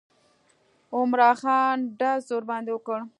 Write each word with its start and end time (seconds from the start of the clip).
عمرا 0.95 1.31
خان 1.41 1.77
ډز 1.99 2.23
ورباندې 2.33 2.71
وکړ. 2.73 2.99